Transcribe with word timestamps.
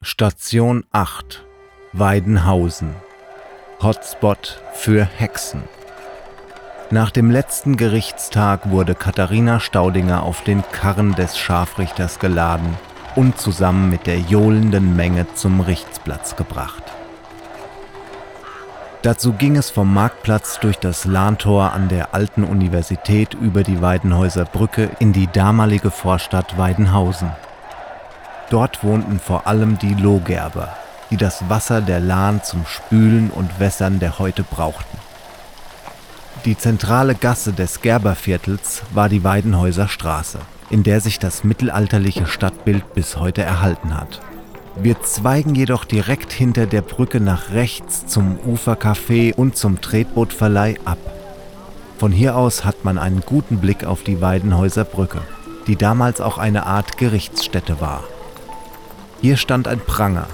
Station 0.00 0.84
8 0.92 1.44
Weidenhausen 1.92 2.94
Hotspot 3.82 4.62
für 4.72 5.04
Hexen 5.04 5.64
Nach 6.90 7.10
dem 7.10 7.32
letzten 7.32 7.76
Gerichtstag 7.76 8.70
wurde 8.70 8.94
Katharina 8.94 9.58
Staudinger 9.58 10.22
auf 10.22 10.44
den 10.44 10.62
Karren 10.70 11.16
des 11.16 11.36
Scharfrichters 11.36 12.20
geladen 12.20 12.76
und 13.16 13.38
zusammen 13.38 13.90
mit 13.90 14.06
der 14.06 14.20
johlenden 14.20 14.94
Menge 14.94 15.26
zum 15.34 15.60
Richtsplatz 15.60 16.36
gebracht. 16.36 16.84
Dazu 19.02 19.32
ging 19.32 19.56
es 19.56 19.68
vom 19.68 19.92
Marktplatz 19.92 20.60
durch 20.60 20.78
das 20.78 21.06
Lahntor 21.06 21.72
an 21.72 21.88
der 21.88 22.14
alten 22.14 22.44
Universität 22.44 23.34
über 23.34 23.64
die 23.64 23.82
Weidenhäuser 23.82 24.44
Brücke 24.44 24.90
in 25.00 25.12
die 25.12 25.26
damalige 25.26 25.90
Vorstadt 25.90 26.56
Weidenhausen. 26.56 27.32
Dort 28.50 28.82
wohnten 28.82 29.20
vor 29.20 29.46
allem 29.46 29.78
die 29.78 29.94
Lohgerber, 29.94 30.76
die 31.10 31.16
das 31.16 31.48
Wasser 31.48 31.80
der 31.80 32.00
Lahn 32.00 32.42
zum 32.42 32.64
Spülen 32.66 33.30
und 33.30 33.60
Wässern 33.60 33.98
der 34.00 34.18
Häute 34.18 34.42
brauchten. 34.42 34.98
Die 36.44 36.56
zentrale 36.56 37.14
Gasse 37.14 37.52
des 37.52 37.82
Gerberviertels 37.82 38.82
war 38.92 39.08
die 39.08 39.24
Weidenhäuser 39.24 39.88
Straße, 39.88 40.38
in 40.70 40.82
der 40.82 41.00
sich 41.00 41.18
das 41.18 41.44
mittelalterliche 41.44 42.26
Stadtbild 42.26 42.94
bis 42.94 43.16
heute 43.18 43.42
erhalten 43.42 43.94
hat. 43.94 44.20
Wir 44.80 45.02
zweigen 45.02 45.54
jedoch 45.54 45.84
direkt 45.84 46.32
hinter 46.32 46.66
der 46.66 46.82
Brücke 46.82 47.20
nach 47.20 47.50
rechts 47.50 48.06
zum 48.06 48.38
Ufercafé 48.38 49.34
und 49.34 49.56
zum 49.56 49.80
Tretbootverleih 49.80 50.76
ab. 50.84 50.98
Von 51.98 52.12
hier 52.12 52.36
aus 52.36 52.64
hat 52.64 52.84
man 52.84 52.96
einen 52.96 53.22
guten 53.26 53.58
Blick 53.58 53.84
auf 53.84 54.04
die 54.04 54.20
Weidenhäuser 54.20 54.84
Brücke, 54.84 55.20
die 55.66 55.74
damals 55.74 56.20
auch 56.20 56.38
eine 56.38 56.64
Art 56.64 56.96
Gerichtsstätte 56.96 57.80
war. 57.80 58.04
Hier 59.20 59.36
stand 59.36 59.66
ein 59.66 59.80
Pranger, 59.80 60.28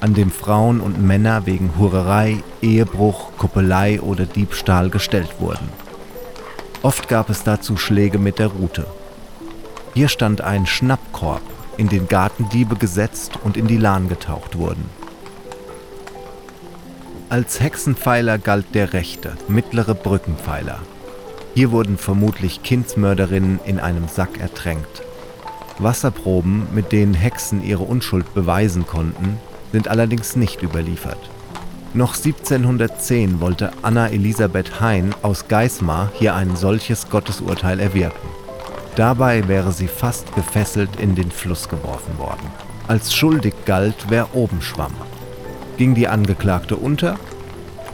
an 0.00 0.14
dem 0.14 0.30
Frauen 0.30 0.80
und 0.80 1.02
Männer 1.02 1.44
wegen 1.44 1.78
Hurerei, 1.78 2.42
Ehebruch, 2.62 3.36
Kuppelei 3.36 4.00
oder 4.00 4.24
Diebstahl 4.24 4.88
gestellt 4.88 5.40
wurden. 5.40 5.68
Oft 6.82 7.08
gab 7.08 7.28
es 7.28 7.42
dazu 7.42 7.76
Schläge 7.76 8.18
mit 8.18 8.38
der 8.38 8.46
Rute. 8.46 8.86
Hier 9.92 10.08
stand 10.08 10.40
ein 10.40 10.64
Schnappkorb, 10.64 11.42
in 11.76 11.90
den 11.90 12.08
Gartendiebe 12.08 12.76
gesetzt 12.76 13.32
und 13.44 13.58
in 13.58 13.66
die 13.66 13.76
Lahn 13.76 14.08
getaucht 14.08 14.56
wurden. 14.56 14.88
Als 17.28 17.60
Hexenpfeiler 17.60 18.38
galt 18.38 18.74
der 18.74 18.94
rechte, 18.94 19.36
mittlere 19.48 19.94
Brückenpfeiler. 19.94 20.78
Hier 21.54 21.72
wurden 21.72 21.98
vermutlich 21.98 22.62
Kindsmörderinnen 22.62 23.60
in 23.66 23.80
einem 23.80 24.08
Sack 24.08 24.40
ertränkt. 24.40 25.02
Wasserproben, 25.78 26.66
mit 26.74 26.92
denen 26.92 27.14
Hexen 27.14 27.62
ihre 27.64 27.82
Unschuld 27.82 28.32
beweisen 28.34 28.86
konnten, 28.86 29.38
sind 29.72 29.88
allerdings 29.88 30.36
nicht 30.36 30.62
überliefert. 30.62 31.18
Noch 31.94 32.16
1710 32.16 33.40
wollte 33.40 33.70
Anna 33.82 34.08
Elisabeth 34.08 34.80
Hein 34.80 35.14
aus 35.22 35.46
Geismar 35.48 36.10
hier 36.14 36.34
ein 36.34 36.56
solches 36.56 37.08
Gottesurteil 37.08 37.78
erwirken. 37.80 38.28
Dabei 38.96 39.46
wäre 39.48 39.72
sie 39.72 39.88
fast 39.88 40.34
gefesselt 40.34 40.90
in 40.98 41.14
den 41.14 41.30
Fluss 41.30 41.68
geworfen 41.68 42.18
worden. 42.18 42.46
Als 42.86 43.14
schuldig 43.14 43.54
galt, 43.64 44.06
wer 44.08 44.34
oben 44.34 44.60
schwamm. 44.60 44.94
Ging 45.76 45.94
die 45.94 46.06
Angeklagte 46.06 46.76
unter, 46.76 47.16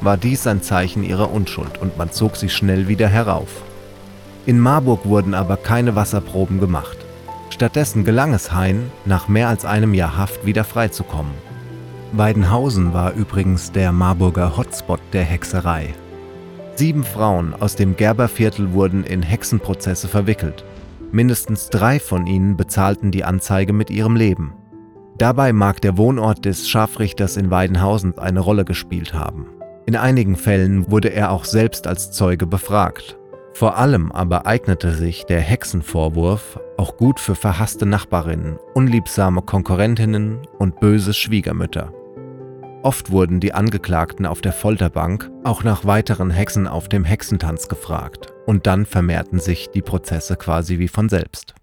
war 0.01 0.17
dies 0.17 0.47
ein 0.47 0.63
Zeichen 0.63 1.03
ihrer 1.03 1.31
Unschuld 1.31 1.79
und 1.79 1.97
man 1.97 2.11
zog 2.11 2.37
sie 2.37 2.49
schnell 2.49 2.89
wieder 2.89 3.09
herauf. 3.09 3.63
In 4.47 4.59
Marburg 4.59 5.05
wurden 5.05 5.35
aber 5.35 5.57
keine 5.57 5.95
Wasserproben 5.95 6.61
gemacht. 6.61 7.00
Stattdessen 7.61 8.07
gelang 8.07 8.33
es 8.33 8.55
Hein, 8.55 8.91
nach 9.05 9.29
mehr 9.29 9.49
als 9.49 9.67
einem 9.67 9.93
Jahr 9.93 10.17
Haft 10.17 10.47
wieder 10.47 10.65
freizukommen. 10.65 11.35
Weidenhausen 12.13 12.95
war 12.95 13.13
übrigens 13.13 13.71
der 13.71 13.93
Marburger 13.93 14.57
Hotspot 14.57 14.99
der 15.13 15.25
Hexerei. 15.25 15.95
Sieben 16.77 17.05
Frauen 17.05 17.53
aus 17.53 17.77
dem 17.77 17.97
Gerberviertel 17.97 18.73
wurden 18.73 19.05
in 19.05 19.21
Hexenprozesse 19.21 20.09
verwickelt. 20.09 20.65
Mindestens 21.13 21.69
drei 21.69 22.01
von 22.01 22.27
ihnen 22.27 22.57
bezahlten 22.57 23.11
die 23.11 23.25
Anzeige 23.25 23.75
mit 23.75 23.91
ihrem 23.91 24.17
Leben. 24.17 24.55
Dabei 25.19 25.53
mag 25.53 25.83
der 25.83 25.99
Wohnort 25.99 26.47
des 26.47 26.67
Scharfrichters 26.67 27.37
in 27.37 27.51
Weidenhausen 27.51 28.17
eine 28.17 28.41
Rolle 28.41 28.65
gespielt 28.65 29.13
haben. 29.13 29.49
In 29.85 29.97
einigen 29.97 30.37
Fällen 30.37 30.91
wurde 30.91 31.09
er 31.09 31.31
auch 31.31 31.45
selbst 31.45 31.87
als 31.87 32.11
Zeuge 32.11 32.47
befragt. 32.47 33.19
Vor 33.53 33.77
allem 33.77 34.13
aber 34.13 34.47
eignete 34.47 34.93
sich 34.93 35.27
der 35.27 35.41
Hexenvorwurf 35.41 36.59
auch 36.81 36.97
gut 36.97 37.21
für 37.21 37.35
verhasste 37.35 37.85
Nachbarinnen, 37.85 38.59
unliebsame 38.73 39.43
Konkurrentinnen 39.43 40.39
und 40.59 40.81
böse 40.81 41.13
Schwiegermütter. 41.13 41.93
Oft 42.83 43.11
wurden 43.11 43.39
die 43.39 43.53
Angeklagten 43.53 44.25
auf 44.25 44.41
der 44.41 44.55
Folterbank 44.55 45.31
auch 45.45 45.63
nach 45.63 45.85
weiteren 45.85 46.31
Hexen 46.31 46.67
auf 46.67 46.89
dem 46.89 47.05
Hexentanz 47.05 47.69
gefragt 47.69 48.33
und 48.47 48.67
dann 48.67 48.87
vermehrten 48.87 49.41
sich 49.41 49.69
die 49.69 49.83
Prozesse 49.83 50.37
quasi 50.37 50.79
wie 50.79 50.89
von 50.89 51.11
selbst. 51.11 51.55